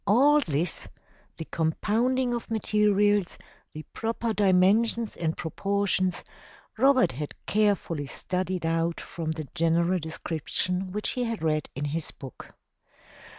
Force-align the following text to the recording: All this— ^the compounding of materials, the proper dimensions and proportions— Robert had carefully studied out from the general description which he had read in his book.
All 0.07 0.39
this— 0.39 0.87
^the 1.37 1.45
compounding 1.51 2.33
of 2.33 2.49
materials, 2.49 3.37
the 3.71 3.83
proper 3.93 4.33
dimensions 4.33 5.15
and 5.15 5.37
proportions— 5.37 6.23
Robert 6.79 7.11
had 7.11 7.35
carefully 7.45 8.07
studied 8.07 8.65
out 8.65 8.99
from 8.99 9.29
the 9.33 9.47
general 9.53 9.99
description 9.99 10.91
which 10.91 11.09
he 11.09 11.25
had 11.25 11.43
read 11.43 11.69
in 11.75 11.85
his 11.85 12.09
book. 12.09 12.51